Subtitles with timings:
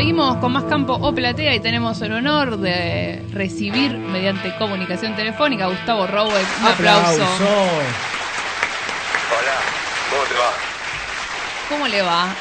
[0.00, 5.66] Seguimos con más campo o platea y tenemos el honor de recibir mediante comunicación telefónica
[5.66, 6.42] a Gustavo Rowe.
[6.60, 7.22] Un aplauso.
[7.22, 7.26] Hola,
[10.08, 10.52] ¿cómo te va?
[11.68, 12.34] ¿Cómo le va?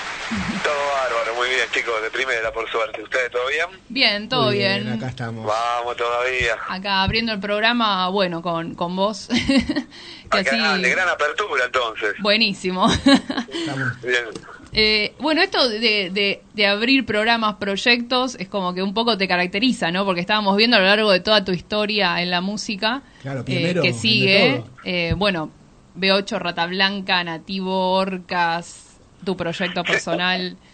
[0.64, 3.04] Todo bárbaro, muy bien chicos, de primera por suerte.
[3.04, 3.68] ¿Ustedes todo bien?
[3.90, 4.94] Bien, todo Muy bien.
[4.94, 5.46] Acá estamos.
[5.46, 6.56] Vamos todavía.
[6.70, 9.28] Acá abriendo el programa, bueno, con, con vos.
[10.32, 10.82] que Acá, así.
[10.82, 12.14] de gran apertura entonces.
[12.20, 12.90] Buenísimo.
[12.90, 14.24] Estamos- Bien.
[14.72, 19.28] Eh, bueno, esto de, de- de abrir programas, proyectos, es como que un poco te
[19.28, 20.06] caracteriza, ¿no?
[20.06, 23.44] Porque estábamos viendo a lo largo de toda tu historia en la música Claro, eh,
[23.46, 24.64] primero, que el de sigue.
[24.84, 25.52] eh, bueno,
[25.96, 30.58] B8, Rata Blanca, Nativo, Orcas, tu proyecto personal.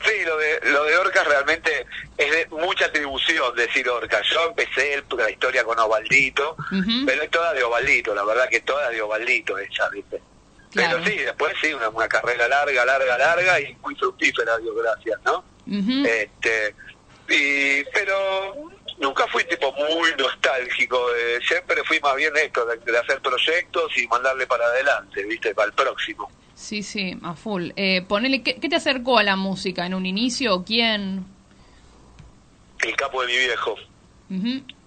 [0.00, 1.70] Sí, lo de, lo de Orcas realmente
[2.16, 4.22] es de mucha atribución decir Orcas.
[4.32, 6.54] Yo empecé el- la historia con Ovaldito,
[7.04, 10.22] pero es toda de Ovaldito, la verdad que toda de Ovaldito ella, ¿viste?
[10.78, 11.00] Claro.
[11.04, 15.18] Pero sí, después sí, una, una carrera larga, larga, larga y muy fructífera, Dios gracias,
[15.24, 15.44] ¿no?
[16.06, 16.74] Este
[17.28, 22.98] y pero nunca fui tipo muy nostálgico eh, siempre fui más bien esto de, de
[22.98, 27.70] hacer proyectos y mandarle para adelante viste para el próximo Sí, sí, a full.
[27.76, 30.64] Eh, ponele, ¿qué, qué te acercó a la música en un inicio?
[30.64, 31.24] ¿Quién?
[32.82, 33.76] el capo de mi viejo.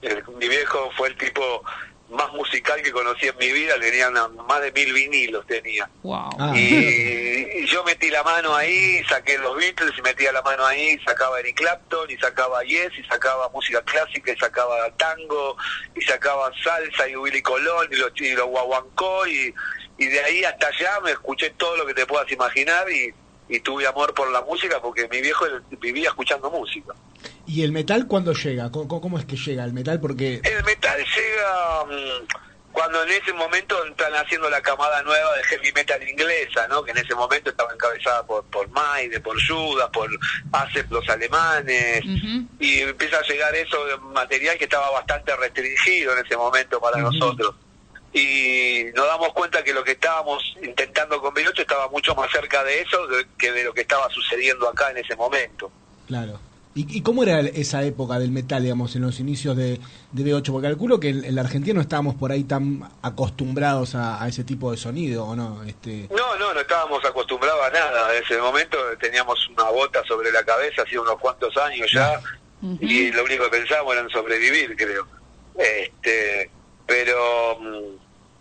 [0.02, 1.64] El- mi viejo fue el tipo
[2.12, 6.30] más musical que conocí en mi vida tenía una- más de mil vinilos tenía Wow.
[6.40, 6.54] Ah.
[6.56, 10.98] y, y yo metí la mano ahí, saqué los Beatles y metía la mano ahí,
[11.06, 15.56] sacaba Eric Clapton y sacaba Yes y sacaba música clásica y sacaba tango
[15.96, 19.54] y sacaba salsa y Willy Colón y los, y los guaguancó y,
[19.98, 23.14] y de ahí hasta allá me escuché todo lo que te puedas imaginar y,
[23.48, 25.46] y tuve amor por la música porque mi viejo
[25.80, 26.94] vivía escuchando música.
[27.46, 28.72] ¿Y el metal cuándo llega?
[28.72, 30.00] ¿Cómo, cómo- cómo es que llega el metal?
[30.00, 35.44] Porque El metal llega mm, cuando en ese momento están haciendo la camada nueva de
[35.44, 36.84] heavy metal inglesa, ¿no?
[36.84, 40.10] Que en ese momento estaba encabezada por por Maide, por Judas, por
[40.52, 42.04] Acep los alemanes
[42.60, 46.98] y empieza a llegar eso de material que estaba bastante restringido en ese momento para
[46.98, 47.56] nosotros.
[48.14, 52.62] Y nos damos cuenta que lo que estábamos intentando con B8 estaba mucho más cerca
[52.64, 52.98] de eso
[53.38, 55.72] que de lo que estaba sucediendo acá en ese momento.
[56.08, 56.40] Claro.
[56.76, 59.80] ¿Y, y cómo era esa época del metal, digamos, en los inicios de,
[60.12, 60.52] de B8?
[60.52, 64.28] Porque calculo que en, en la Argentina no estábamos por ahí tan acostumbrados a, a
[64.28, 65.64] ese tipo de sonido, ¿o no?
[65.64, 68.16] Este, No, no, no estábamos acostumbrados a nada.
[68.16, 72.20] En ese momento teníamos una bota sobre la cabeza, hacía unos cuantos años ya,
[72.80, 75.08] y lo único que pensábamos era en sobrevivir, creo.
[75.58, 76.50] Este,
[76.86, 77.96] pero mm,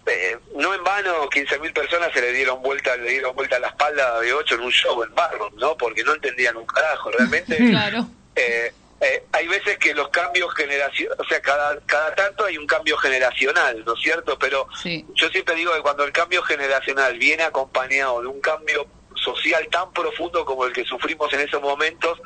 [0.07, 3.69] eh, no en vano 15.000 personas se le dieron vuelta le dieron vuelta a la
[3.69, 5.77] espalda de 8 en un show en Barro, ¿no?
[5.77, 7.11] Porque no entendían un carajo.
[7.11, 8.07] Realmente Claro.
[8.35, 12.67] eh, eh, hay veces que los cambios generacionales, o sea, cada, cada tanto hay un
[12.67, 14.39] cambio generacional, ¿no es cierto?
[14.39, 15.07] Pero Sí.
[15.15, 19.93] yo siempre digo que cuando el cambio generacional viene acompañado de un cambio social tan
[19.93, 22.19] profundo como el que sufrimos en esos momentos,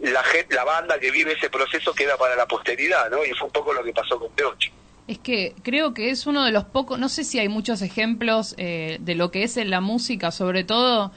[0.00, 3.24] la gente, la banda que vive ese proceso queda para la posteridad, ¿no?
[3.24, 4.70] Y fue un poco lo que pasó con P8.
[5.06, 8.54] Es que creo que es uno de los pocos, no sé si hay muchos ejemplos
[8.56, 11.12] eh, de lo que es en la música, sobre todo,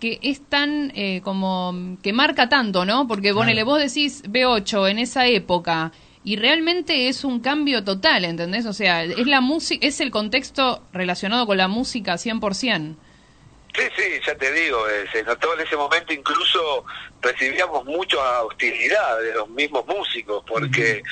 [0.00, 3.08] que es tan eh, como que marca tanto, ¿no?
[3.08, 5.92] Porque ponele, vos decís B8 en esa época
[6.24, 8.66] y realmente es un cambio total, ¿entendés?
[8.66, 12.96] O sea, es la música, es el contexto relacionado con la música 100%.
[13.74, 16.84] Sí, sí, ya te digo, eh, se notó en ese momento incluso
[17.22, 21.02] recibíamos mucha hostilidad de los mismos músicos, porque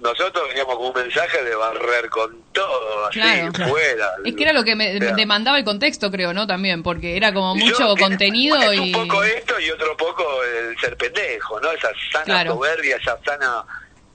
[0.00, 3.52] nosotros veníamos con un mensaje de barrer con todo, así, Claro.
[3.68, 4.08] fuera.
[4.24, 6.46] Es que era lo que me O sea, demandaba el contexto, creo, ¿no?
[6.46, 8.82] También, porque era como mucho contenido es y...
[8.82, 11.70] un poco esto y otro poco el ser pendejo, ¿no?
[11.72, 12.54] Esa sana Claro.
[12.54, 13.64] soberbia, esa sana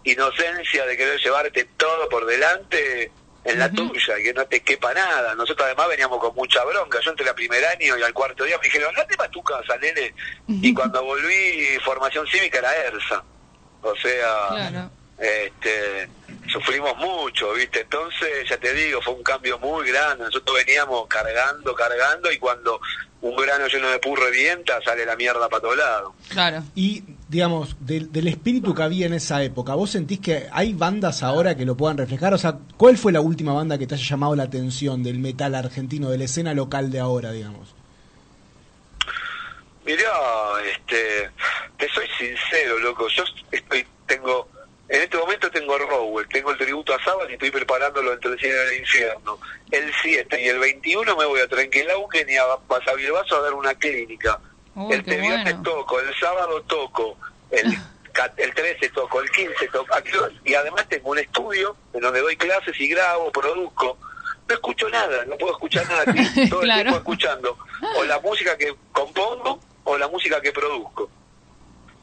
[0.03, 3.11] inocencia de querer llevarte todo por delante
[3.45, 3.89] en la Ujú.
[3.89, 5.35] tuya y que no te quepa nada.
[5.35, 6.99] Nosotros además veníamos con mucha bronca.
[7.01, 10.13] Yo entre el primer año y al cuarto día me dijeron, no te matucas, nene.
[10.47, 13.23] Y cuando volví, formación cívica era ERSA.
[13.81, 14.91] O sea, Claro.
[15.17, 16.09] Este
[16.51, 17.81] sufrimos mucho, ¿viste?
[17.81, 20.25] Entonces, ya te digo, fue un cambio muy grande.
[20.25, 22.79] Nosotros veníamos cargando, cargando, y cuando
[23.21, 26.13] un grano lleno de purro revienta, sale la mierda para todos lados.
[26.29, 26.63] Claro.
[26.75, 31.23] y, digamos, del, del espíritu que había en esa época, ¿vos sentís que hay bandas
[31.23, 32.33] ahora que lo puedan reflejar?
[32.33, 35.55] O sea, ¿cuál fue la última banda que te haya llamado la atención del metal
[35.55, 37.73] argentino, de la escena local de ahora, digamos?
[39.85, 40.11] Mirá,
[40.65, 41.29] este,
[41.77, 44.47] te soy sincero, loco, yo estoy, tengo,
[44.93, 48.39] en este momento tengo Rowell, tengo el tributo a Sábado y estoy preparándolo entre el
[48.39, 49.39] cielo y el infierno.
[49.71, 53.73] El 7 y el 21 me voy a Trenquelauquen y a Pasabilbaso a dar una
[53.73, 54.39] clínica.
[54.75, 55.63] Uy, el viernes bueno.
[55.63, 57.17] toco, el sábado toco,
[57.49, 57.73] el,
[58.11, 60.11] ca- el 13 toco, el 15 toco, aquí-
[60.45, 63.97] y además tengo un estudio en donde doy clases y grabo, produzco.
[64.47, 66.03] No escucho nada, no puedo escuchar nada,
[66.49, 66.79] todo Claro.
[66.81, 67.57] el tiempo escuchando
[67.97, 71.09] o la música que compongo o la música que produzco.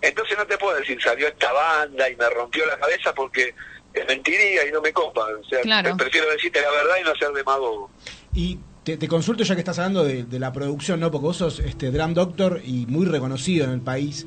[0.01, 3.55] Entonces no te puedo decir, salió esta banda y me rompió la cabeza porque
[3.93, 5.27] es mentiría y no me copa.
[5.41, 5.97] O sea, Claro.
[5.97, 7.91] prefiero decirte la verdad y no ser demagogo.
[8.35, 11.11] Y te, te consulto ya que estás hablando de, de la producción, ¿no?
[11.11, 14.27] Porque vos sos este, drum doctor y muy reconocido en el país.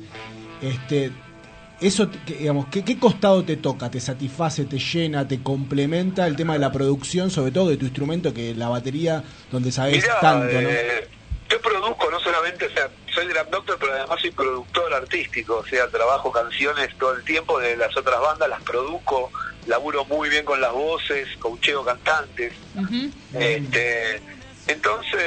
[0.62, 1.10] Este,
[1.80, 3.90] eso, que- digamos, ¿qué, ¿qué costado te toca?
[3.90, 7.84] ¿Te satisface, te llena, te complementa el tema de la producción, sobre todo de tu
[7.86, 10.68] instrumento, que la batería, donde sabes Mirá, tanto, ¿no?
[10.68, 11.08] eh,
[11.50, 15.66] yo produzco no solamente, o sea, soy drum doctor, pero además soy productor artístico, o
[15.66, 19.30] sea, trabajo canciones todo el tiempo de las otras bandas, las produzco,
[19.66, 22.52] laburo muy bien con las voces, coacheo cantantes.
[23.32, 24.20] Este,
[24.66, 25.22] entonces,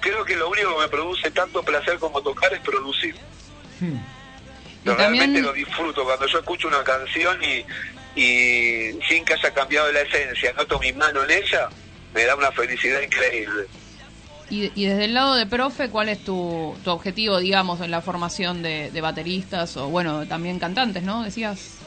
[0.00, 3.14] creo que lo único que me produce tanto placer como tocar es producir.
[3.80, 3.96] Hmm.
[4.84, 7.64] Y Realmente también- lo disfruto cuando yo escucho una canción y,
[8.20, 11.68] y sin que haya cambiado la esencia, noto mi mano en ella,
[12.14, 13.66] me da una felicidad increíble.
[14.50, 18.00] Y, y desde el lado de profe, ¿cuál es tu, tu objetivo, digamos, en la
[18.00, 21.22] formación de, de bateristas o, bueno, también cantantes, ¿no?
[21.22, 21.78] Decías.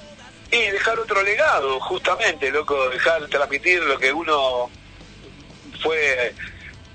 [0.52, 4.70] Y dejar otro legado, justamente, loco, dejar transmitir lo que uno
[5.82, 6.34] fue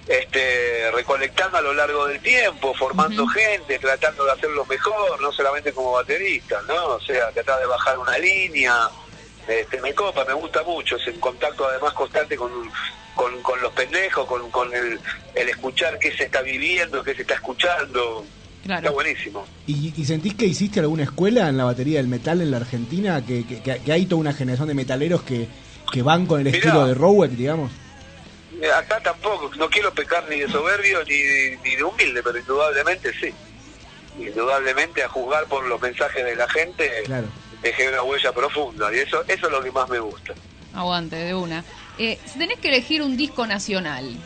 [0.06, 5.72] este, recolectando a lo largo del tiempo, formando gente, tratando de hacerlo mejor, no solamente
[5.72, 6.86] como baterista, ¿no?
[6.94, 8.88] O sea, tratar de bajar una línea,
[9.48, 12.50] este, me copa, me gusta mucho, es en contacto además constante con,
[13.14, 14.98] con, con los pendejos, con, con el,
[15.34, 18.24] el escuchar qué se está viviendo, qué se está escuchando,
[18.62, 18.92] está Claro.
[18.94, 19.46] buenísimo.
[19.66, 23.24] ¿Y, y sentís que hiciste alguna escuela en la batería del metal en la Argentina?
[23.24, 25.46] ¿Que, que, que- hay toda una generación de metaleros que,
[25.92, 26.58] que van con el Mirá.
[26.58, 27.70] estilo de Rowett, digamos?
[28.76, 33.32] Acá tampoco, no quiero pecar ni de soberbio ni, ni de humilde, pero indudablemente sí.
[34.18, 37.26] Indudablemente a juzgar por los mensajes de la gente, Claro.
[37.62, 40.34] Dejé una huella profunda y eso eso es lo que más me gusta.
[40.74, 41.64] Aguante, de una.
[41.98, 44.16] Eh, si tenés que elegir un disco nacional,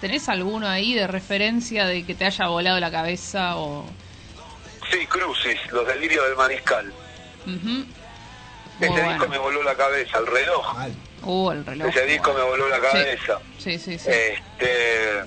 [0.00, 3.86] ¿tenés alguno ahí de referencia de que te haya volado la cabeza o...?
[4.90, 6.92] Sí, Crucis, los delirios del mariscal.
[7.46, 7.84] Muy
[8.80, 9.08] Ese bueno.
[9.12, 10.76] disco me voló la cabeza, el reloj.
[11.22, 11.88] Uh, el reloj.
[11.88, 13.38] Ese disco me voló la cabeza.
[13.58, 14.10] Sí, sí, sí.
[14.10, 15.22] Este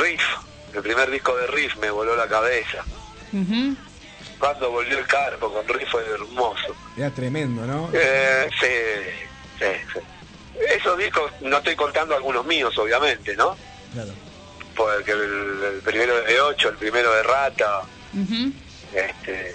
[0.00, 0.22] Riff,
[0.74, 2.84] el primer disco de Riff me voló la cabeza.
[3.32, 3.74] Ujú.
[4.38, 6.74] Cuando volvió el carpo con Riff fue hermoso.
[6.96, 7.88] Era tremendo, ¿no?
[7.92, 8.66] Eh, sí,
[9.58, 10.00] sí, sí.
[10.76, 13.56] Esos discos, no estoy contando algunos míos, obviamente, ¿no?
[13.92, 14.12] Claro.
[14.74, 17.82] Porque el, el primero de 8, el primero de Rata,
[18.94, 19.54] este,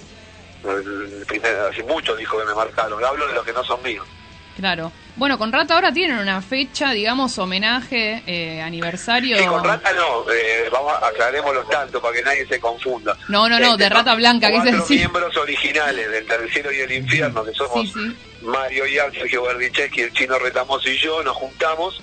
[0.63, 3.03] el, el primero, así muchos discos que me marcaron.
[3.03, 4.07] Hablo de los que no son míos.
[4.55, 4.91] Claro.
[5.21, 9.39] Bueno, con Rata ahora tienen una fecha, digamos, homenaje, eh, aniversario.
[9.39, 13.15] Y con Rata no, eh, vamos, aclarémoslo tanto para que nadie se confunda.
[13.27, 14.97] No, no, no, de Rata Blanca, quise Cuatro decir.
[14.97, 18.17] miembros originales del Cielo y el Infierno, que somos Sí, sí.
[18.41, 22.01] Mario Ian, Sergio Berdicheschi, el Chino Retamoso y yo, nos juntamos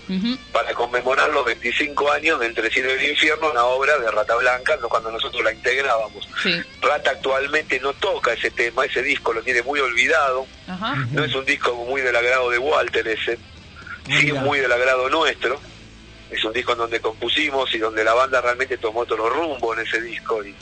[0.52, 4.08] para conmemorar los 25 años de Entre el Cielo y el Infierno, una obra de
[4.10, 6.28] Rata Blanca, cuando nosotros la integrábamos.
[6.40, 6.52] Sí.
[6.80, 10.94] Rata actualmente no toca ese tema, ese disco lo tiene muy olvidado, Ajá.
[11.10, 13.38] no es un disco muy del agrado de Walter ese,
[14.06, 14.40] sí es Mira.
[14.42, 15.60] muy del agrado nuestro,
[16.30, 19.80] es un disco en donde compusimos y donde la banda realmente tomó otro rumbo en
[19.80, 20.54] ese disco y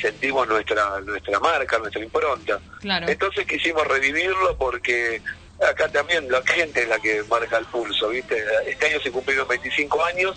[0.00, 2.60] sentimos nuestra nuestra marca, nuestra impronta.
[2.80, 3.08] Claro.
[3.08, 5.22] Entonces quisimos revivirlo porque
[5.66, 8.44] acá también la gente es la que marca el pulso, ¿viste?
[8.66, 10.36] Este año se cumplieron 25 años,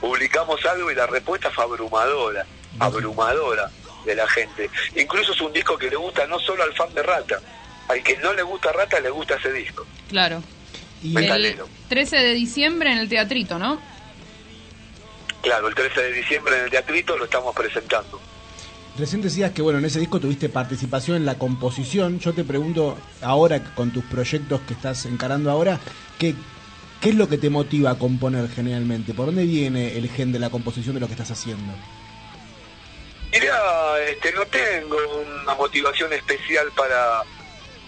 [0.00, 2.44] publicamos algo y la respuesta fue abrumadora,
[2.80, 3.70] abrumadora
[4.04, 4.70] de la gente.
[4.96, 7.40] Incluso es un disco que le gusta no solo al fan de Rata,
[7.88, 9.86] al que no le gusta Rata le gusta ese disco.
[10.08, 10.42] Claro.
[11.02, 11.68] Y El Metalero.
[11.88, 13.80] 13 de diciembre en el teatrito, ¿no?
[15.42, 18.20] Claro, el 13 de diciembre en el Teatrito lo estamos presentando.
[18.98, 22.18] recién decías que, bueno, en ese disco tuviste participación en la composición.
[22.18, 25.78] Yo te pregunto, ahora con tus proyectos que estás encarando ahora,
[26.18, 26.34] ¿qué,
[27.00, 29.14] qué es lo que te motiva a componer generalmente?
[29.14, 31.72] ¿Por dónde viene el gen de la composición de lo que estás haciendo?
[33.30, 34.96] Mirá, este, no tengo
[35.42, 37.22] una motivación especial para,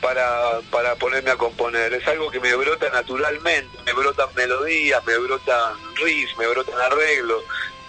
[0.00, 1.92] para, para ponerme a componer.
[1.92, 3.78] Es algo que me brota naturalmente.
[3.84, 7.42] Me brotan melodías, me brotan riffs, me brotan arreglos.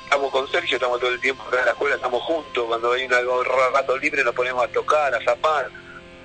[0.03, 2.65] Estamos con Sergio, estamos todo el tiempo acá en la escuela, estamos juntos.
[2.67, 5.69] Cuando hay un algo rato libre nos ponemos a tocar, a zapar.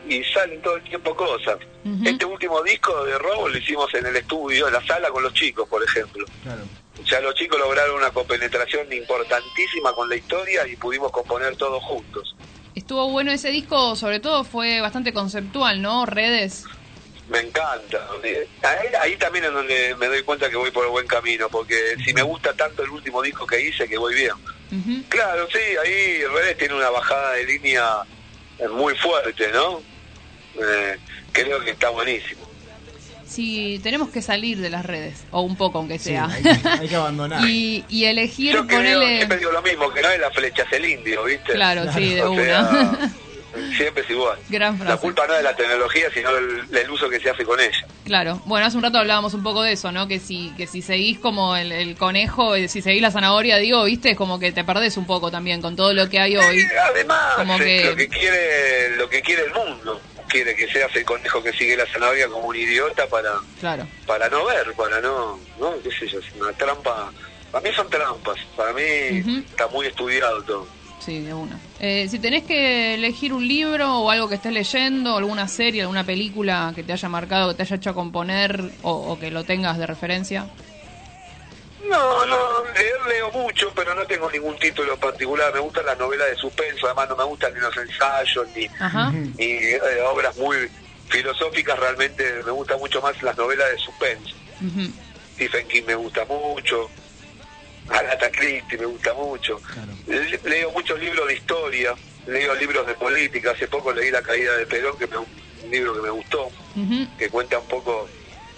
[0.08, 1.58] Y salen todo el tiempo cosas.
[2.04, 5.32] Este último disco de Robo lo hicimos en el estudio, en la sala con los
[5.34, 6.24] chicos, por ejemplo.
[6.42, 6.62] Claro.
[7.04, 12.34] ya los chicos lograron una compenetración importantísima con la historia y pudimos componer todos juntos.
[12.76, 16.04] Estuvo bueno ese disco, sobre todo fue bastante conceptual, ¿no?
[16.04, 16.64] Redes.
[17.26, 18.06] Me encanta.
[18.62, 21.96] Ahí, ahí también es donde me doy cuenta que voy por el buen camino, porque
[22.04, 24.34] si me gusta tanto el último disco que hice, que voy bien.
[25.08, 28.02] Claro, sí, ahí Redes tiene una bajada de línea
[28.58, 29.80] eh, muy fuerte, ¿no?
[30.60, 30.98] Eh,
[31.32, 32.46] creo que está buenísimo.
[33.36, 36.24] Sí, tenemos que salir de las redes, o un poco aunque Sí, sea.
[36.26, 37.44] hay, que, hay que abandonar.
[37.48, 39.16] y, y elegir, Yo creo, ponerle...
[39.18, 41.52] siempre digo lo mismo, que no es la flecha, es el indio, ¿viste?
[41.52, 42.42] Claro, sí, de O una.
[42.44, 43.10] sea,
[43.76, 44.38] siempre es igual.
[44.48, 45.02] Gran La frase.
[45.02, 47.76] culpa no es de la tecnología, sino del, del uso que se hace con ella.
[48.04, 50.08] Claro, bueno, hace un rato hablábamos un poco de eso, ¿no?
[50.08, 53.84] Que si, que si seguís como el, el conejo, eh, si seguís la zanahoria, digo,
[53.84, 56.58] viste, es como que te perdés un poco también con todo lo que hay hoy.
[56.60, 60.00] Eh, Además, Como es que- lo que quiere lo que quiere el mundo.
[60.28, 63.86] Quiere que seas el conejo que sigue la zanahoria como un idiota para Claro.
[64.06, 67.12] para no ver, para no, no, qué sé yo, es una trampa.
[67.52, 70.66] Para mí son trampas, para mí está muy estudiado todo.
[70.98, 71.58] Sí, de una.
[71.78, 76.04] Eh, si tenés que elegir un libro o algo que estés leyendo, alguna serie, alguna
[76.04, 79.78] película que te haya marcado, que te haya hecho componer o, o que lo tengas
[79.78, 80.46] de referencia.
[81.90, 85.52] No, no, leer leo mucho, pero no tengo ningún título particular.
[85.52, 88.68] Me gustan las novelas de suspenso, además no me gustan ni los ensayos, ni,
[89.38, 90.70] ni eh, obras muy
[91.08, 91.78] filosóficas.
[91.78, 94.34] Realmente me gustan mucho más las novelas de suspenso.
[95.34, 96.90] Stephen King me gusta mucho,
[97.88, 99.60] Agatha Christie me gusta mucho.
[99.72, 99.92] Claro.
[100.06, 101.94] Le- Leo muchos libros de historia,
[102.26, 103.50] leo libros de política.
[103.52, 106.50] Hace poco leí La caída de Perón, que me, un libro que me gustó,
[107.18, 108.08] que cuenta un poco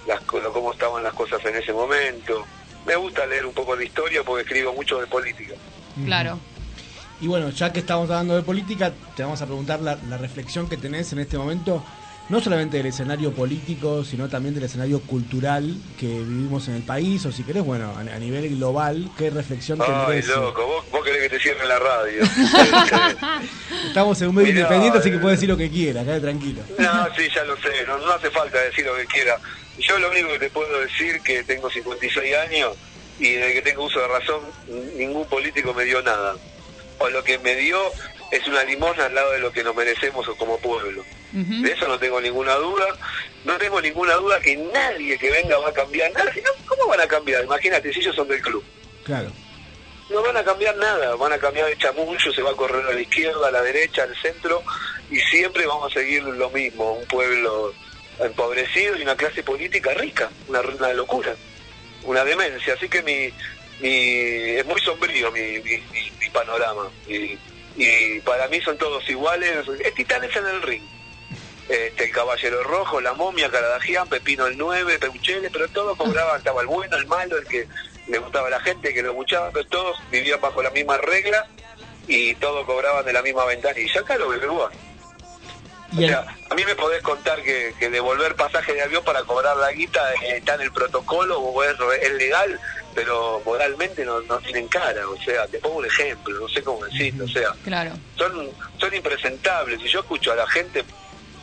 [0.06, 2.46] las, co- cómo estaban las cosas en ese momento.
[2.88, 5.52] Me gusta leer un poco de historia porque escribo mucho de política.
[6.06, 6.38] Claro.
[7.20, 10.68] Y bueno, ya que estamos hablando de política, te vamos a preguntar la, la reflexión
[10.70, 11.84] que tenés en este momento,
[12.30, 17.26] no solamente del escenario político, sino también del escenario cultural que vivimos en el país,
[17.26, 20.30] o si querés, bueno, a, a nivel global, ¿qué reflexión te Ay, merece?
[20.30, 22.22] loco, vos, vos querés que te cierren la radio.
[23.88, 26.62] Estamos en un medio Mirá, independiente, así que puedes decir lo que quieras, quédate tranquilo.
[26.78, 29.36] No, sí, ya lo sé, no, no hace falta decir lo que quiera.
[29.78, 32.76] Yo lo único que te puedo decir que tengo 56 años
[33.18, 34.40] y desde que tengo uso de razón,
[34.96, 36.36] ningún político me dio nada.
[36.98, 37.80] O lo que me dio
[38.30, 41.04] es una limosna al lado de lo que nos merecemos como pueblo.
[41.32, 42.86] De eso no tengo ninguna duda.
[43.44, 46.32] No tengo ninguna duda que nadie que venga va a cambiar nada.
[46.66, 47.44] ¿Cómo van a cambiar?
[47.44, 48.64] Imagínate, si ellos son del club.
[49.04, 49.30] Claro.
[50.10, 52.94] No van a cambiar nada, van a cambiar de chamullo, se va a correr a
[52.94, 54.62] la izquierda, a la derecha, al centro,
[55.10, 57.74] y siempre vamos a seguir lo mismo, un pueblo
[58.20, 61.34] empobrecido y una clase política rica, una, una locura,
[62.04, 62.74] una demencia.
[62.74, 63.32] Así que mi,
[63.80, 66.90] mi es muy sombrío mi, mi, mi- mi panorama.
[67.06, 67.38] Y,
[67.76, 70.82] y para mí son todos iguales, es titanes en el ring.
[71.68, 76.62] Este, el Caballero Rojo, la momia, Caradagian, Pepino el 9, Peuchele, pero todos cobraban, estaba
[76.62, 77.68] el bueno, el malo, el que
[78.08, 80.96] le gustaba a la gente, el que lo escuchaba, pero todos vivían bajo la misma
[80.96, 81.46] regla
[82.06, 84.00] y todos cobraban de la misma ventanilla.
[84.00, 84.72] Acá lo veo igual.
[85.96, 89.56] O sea, a mí me podés contar que, que devolver pasaje de avión para cobrar
[89.56, 92.60] la guita eh, está en el protocolo o es, es legal,
[92.94, 95.08] pero moralmente no, no tienen cara.
[95.08, 97.24] O sea, te pongo un ejemplo, no sé cómo decirlo.
[97.24, 97.92] O sea, Claro.
[98.16, 99.80] son, son impresentables.
[99.80, 100.84] Y yo escucho a la gente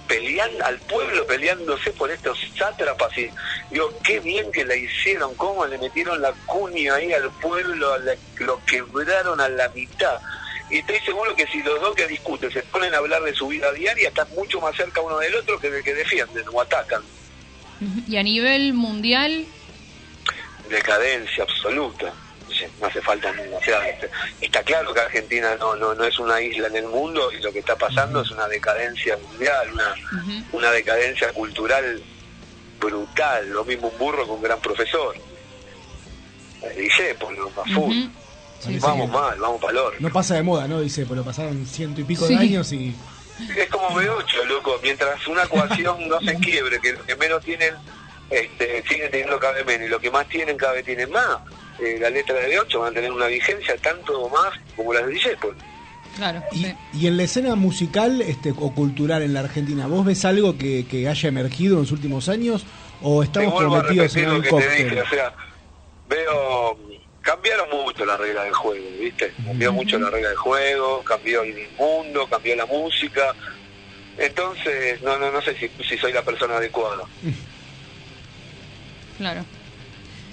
[0.07, 3.27] peleando, al pueblo peleándose por estos sátrapas y
[3.71, 7.97] digo, qué bien que la hicieron, cómo le metieron la cuña ahí al pueblo, a
[7.97, 10.19] la- lo quebraron a la mitad.
[10.69, 13.47] Y estoy seguro que si los dos que discuten se ponen a hablar de su
[13.47, 17.03] vida diaria, están mucho más cerca uno del otro que de que defienden o atacan.
[18.07, 19.45] Y a nivel mundial,
[20.69, 22.13] decadencia absoluta.
[22.79, 26.17] No hace falta ni- o sea, este, está claro que Argentina no, no, no es
[26.19, 29.95] una isla en el mundo y lo que está pasando es una decadencia mundial, una,
[30.51, 32.01] una decadencia cultural
[32.79, 33.49] brutal.
[33.49, 35.15] Lo mismo un burro que un gran profesor.
[36.77, 37.97] Discépolo, a full.
[37.97, 38.09] Ujú.
[38.65, 39.11] Sí, Vamos sí.
[39.13, 40.81] mal, vamos para el No pasa de moda, ¿no?
[40.81, 42.35] Dice, pero pasaron ciento y pico Sí.
[42.35, 42.95] de años y...
[43.57, 44.79] Es como B8, loco.
[44.81, 47.73] Mientras una ecuación no se quiebre, que los que menos tienen
[48.29, 51.37] este, siguen teniendo cada vez menos y los que más tienen cada vez tienen más,
[51.79, 55.05] eh, la letra de B8 van a tener una vigencia tanto o más como las
[55.05, 55.55] de Discepol.
[56.15, 56.41] Claro.
[56.53, 56.75] Y, sí.
[56.93, 60.85] y en la escena musical este, o cultural en la Argentina, ¿vos ves algo que,
[60.87, 62.65] que haya emergido en los últimos años
[63.01, 64.85] o estamos prometidos en lo un cóctel?
[64.89, 65.33] dije, o sea,
[66.07, 66.44] veo,
[67.25, 69.33] cambiaron mucho las reglas del juego, ¿viste?
[69.43, 73.33] Cambió mucho la regla del juego, cambió el mundo, cambió la música.
[74.17, 77.03] Entonces, no no no sé si, si soy la persona adecuada.
[79.17, 79.43] Claro.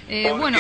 [0.09, 0.59] Eh, Porque bueno,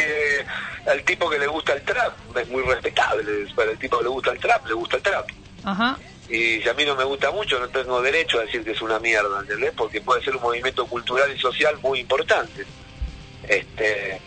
[0.90, 4.10] al tipo que le gusta el trap es muy respetable, para el tipo que le
[4.10, 5.28] gusta el trap, le gusta el trap.
[5.64, 5.98] ajá.
[6.30, 8.80] Y si a mí no me gusta mucho, no tengo derecho a decir que es
[8.80, 9.72] una mierda, ¿entendés?
[9.76, 12.64] Porque puede ser un movimiento cultural y social muy importante.
[13.46, 14.18] Este,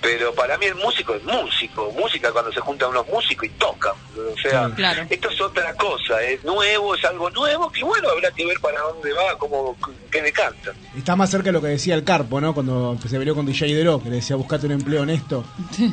[0.00, 3.92] pero para mí el músico es músico, música cuando se juntan unos músicos y tocan,
[4.16, 5.04] o sea, Claro.
[5.10, 8.80] esto es otra cosa, es nuevo, es algo nuevo, que bueno, habrá que ver para
[8.80, 9.76] dónde va, cómo,
[10.10, 10.72] qué le canta.
[10.96, 12.54] Está más cerca de lo que decía el Carpo, ¿no?
[12.54, 15.44] Cuando se peleó con DJ Dero, que le decía buscate un empleo honesto.
[15.76, 15.92] Sí,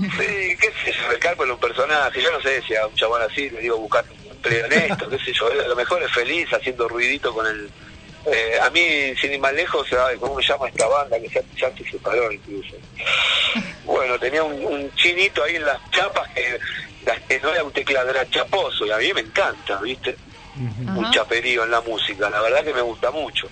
[0.60, 3.22] qué sé yo, el Carpo es un personaje, yo no sé si a un chabón
[3.22, 6.12] así le digo buscar un empleo en esto, qué sé yo, a lo mejor es
[6.12, 7.70] feliz haciendo ruidito con el...
[8.32, 11.20] eh, a mí, sin ir más lejos, ¿sabe ¿cómo se llama esta banda?
[11.20, 12.76] Que ya, ya se separó incluso.
[13.86, 16.60] Bueno, tenía un, un chinito ahí en las chapas que,
[17.06, 20.16] las- que no era un teclado, era chaposo, y a mí me encanta, ¿viste?
[20.56, 20.98] Ajá.
[20.98, 23.48] Un chaperío en la música, la verdad que me gusta mucho.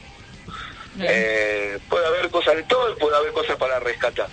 [0.99, 4.27] Eh, puede haber cosas de todo y puede haber cosas para rescatar.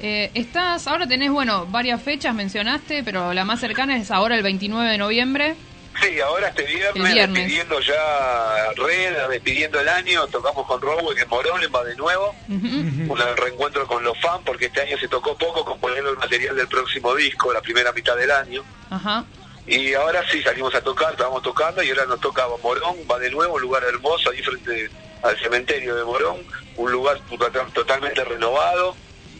[0.00, 4.42] Eh, estás, ahora tenés, bueno, varias fechas mencionaste, pero la más cercana es ahora el
[4.42, 5.56] 29 de noviembre.
[6.00, 7.34] Sí, ahora este viernes, viernes.
[7.34, 11.28] despidiendo ya Red, despidiendo el año, tocamos con Rowe en
[11.74, 16.10] va de nuevo, un reencuentro con los fans, porque este año se tocó poco componiendo
[16.10, 18.62] el material del próximo disco, la primera mitad del año.
[18.90, 19.24] Ajá.
[19.66, 23.30] Y ahora sí salimos a tocar, estábamos tocando y ahora nos toca Morón, va de
[23.30, 24.88] nuevo, un lugar hermoso ahí frente
[25.22, 26.38] al cementerio de Morón,
[26.76, 28.94] un lugar total- totalmente renovado,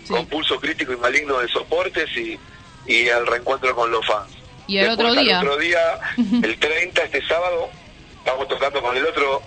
[0.05, 0.15] Sí.
[0.15, 2.39] con pulso crítico y maligno de soportes y,
[2.87, 4.33] y el reencuentro con los fans.
[4.69, 5.39] Y el Después, otro día.
[5.41, 7.71] otro día, el 30, este sábado,
[8.19, 9.43] estamos tocando con el otro,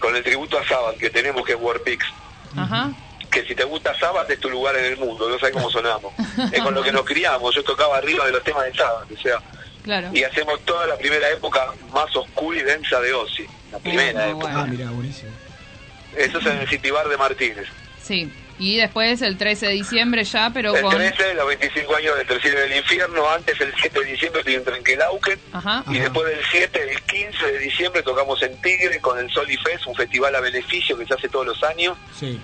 [0.00, 2.04] con el tributo a Sabbath que tenemos, que es Warpix.
[2.56, 2.92] Ajá.
[3.30, 6.12] Que si te gusta Sabbath es tu lugar en el mundo, no sabes cómo sonamos.
[6.52, 9.16] es con lo que nos criamos, yo tocaba arriba de los temas de Sabbath, o
[9.22, 9.38] sea,
[9.84, 10.10] Claro.
[10.12, 13.46] y hacemos toda la primera época más oscura y densa de Ozzy.
[13.70, 14.46] La primera Ah, época.
[14.46, 14.60] bueno.
[14.60, 15.30] Ah, mira, buenísimo.
[16.16, 17.66] Eso es en el City Bar de Martínez.
[18.02, 18.32] Sí.
[18.58, 20.94] Y después el 13 de diciembre ya, pero El con...
[20.94, 23.28] 13, los 25 años del Tercero del Infierno.
[23.30, 25.38] Antes, el 7 de diciembre, estoy en Trenquelauquen.
[25.52, 25.84] Ajá.
[25.88, 26.02] Y Ajá.
[26.04, 29.86] después del 7, el 15 de diciembre tocamos en Tigre con el Sol y Fest,
[29.86, 32.40] un festival a beneficio que se hace todos los años, Sí.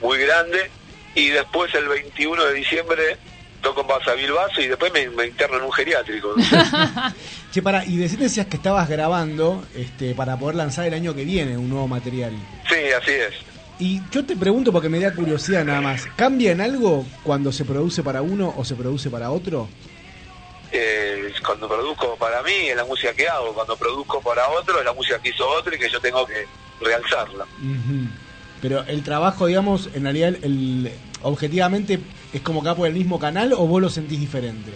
[0.00, 0.70] muy grande.
[1.14, 3.16] Y después el 21 de diciembre
[3.62, 6.34] toco en Basavilbaso y después me, me interno en un geriátrico.
[7.52, 11.24] Che, para, y decís decías que estabas grabando este, para poder lanzar el año que
[11.24, 12.32] viene un nuevo material.
[12.68, 13.34] sí, así es.
[13.78, 16.06] Y yo te pregunto porque me da curiosidad nada más.
[16.16, 19.68] ¿Cambia en algo cuando se produce para uno o se produce para otro?
[20.70, 24.84] Eh, cuando produzco para mí es la música que hago, cuando produzco para otro es
[24.84, 26.46] la música que hizo otro y que yo tengo que
[26.80, 27.46] realzarla.
[28.60, 30.90] Pero el trabajo, digamos, en realidad, el,
[31.22, 32.00] objetivamente,
[32.32, 34.72] ¿es como que va por el mismo canal o vos lo sentís diferente?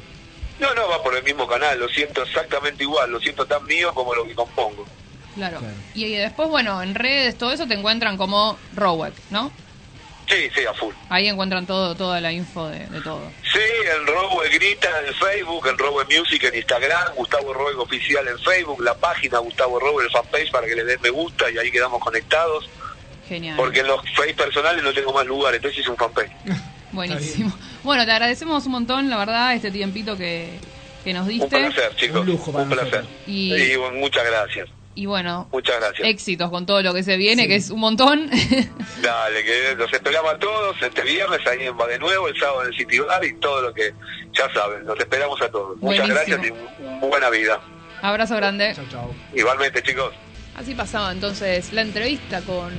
[0.60, 3.92] No, no, va por el mismo canal, lo siento exactamente igual, lo siento tan mío
[3.94, 4.84] como lo que compongo.
[5.38, 5.58] Claro.
[5.60, 5.74] Claro.
[5.94, 9.50] Y después, bueno, en redes, todo eso te encuentran como Rowek, ¿no?
[10.28, 10.92] Sí, sí, a full.
[11.08, 13.22] Ahí encuentran todo, toda la info de, de todo.
[13.50, 13.60] Sí,
[13.98, 18.82] el Robo Grita en Facebook, el Robo Music en Instagram, Gustavo Robo Oficial en Facebook,
[18.82, 21.98] la página Gustavo Robo, el fanpage para que le den me gusta y ahí quedamos
[22.02, 22.68] conectados.
[23.26, 23.56] Genial.
[23.56, 26.30] Porque en los face personales no tengo más lugar, entonces hice un fanpage.
[26.92, 27.50] Buenísimo.
[27.82, 30.58] Bueno, te agradecemos un montón, la verdad, este tiempito que,
[31.04, 31.48] que nos Un diste.
[31.48, 32.20] placer, chicos.
[32.20, 33.04] Un lujo para Un placer.
[33.26, 34.68] Y- Y bueno, muchas gracias.
[34.98, 36.08] Y bueno, Muchas gracias.
[36.08, 37.48] éxitos con todo lo que se viene, Sí.
[37.48, 38.28] que es un montón.
[39.00, 42.62] Dale, que los esperamos a todos este viernes ahí en Va de Nuevo, el sábado
[42.62, 43.92] en el City Bar y todo lo que
[44.32, 44.84] ya saben.
[44.84, 45.76] Los esperamos a todos.
[45.80, 46.36] Muchas Buenísimo.
[46.42, 46.60] gracias
[47.00, 47.60] y buena vida.
[48.02, 48.72] Abrazo grande.
[48.74, 49.14] Chao, chao.
[49.36, 50.12] Igualmente, chicos.
[50.56, 52.72] Así pasaba entonces la entrevista con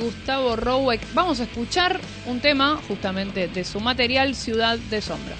[0.00, 1.00] Gustavo Rowek.
[1.14, 5.36] Vamos a escuchar un tema justamente de su material Ciudad de Sombra.